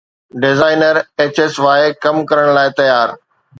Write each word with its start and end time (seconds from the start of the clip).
designer 0.43 0.95
HS 1.33 1.53
Y 1.67 1.81
ڪم 2.03 2.15
ڪرڻ 2.29 2.47
لاءِ 2.55 2.75
تيار 2.77 3.09